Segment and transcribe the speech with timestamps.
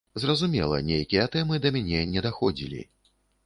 [0.21, 2.85] Зразумела, нейкія тэмы да мяне не даходзілі.